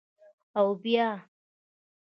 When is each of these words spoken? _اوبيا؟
_اوبيا؟ 0.59 1.09